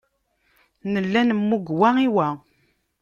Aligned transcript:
Nella 0.93 1.21
nemmug 1.23 1.65
wa 1.79 1.89
i 2.05 2.09
wa. 2.15 2.27